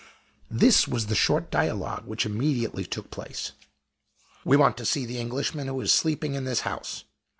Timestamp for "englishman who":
5.19-5.79